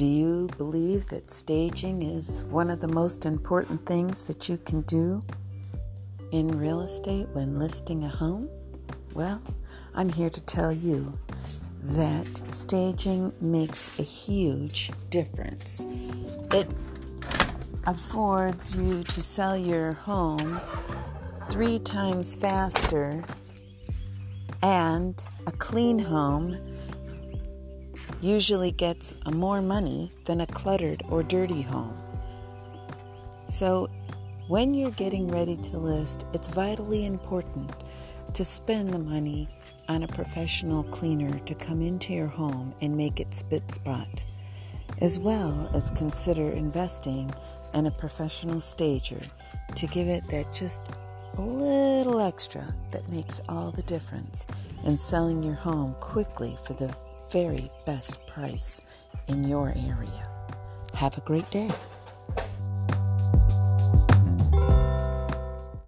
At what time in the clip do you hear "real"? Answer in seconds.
6.58-6.80